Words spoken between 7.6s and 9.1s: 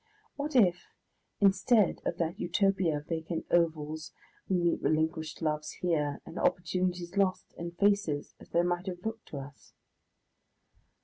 faces as they might have